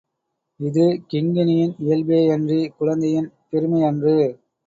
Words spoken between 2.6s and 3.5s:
குழந்தையின்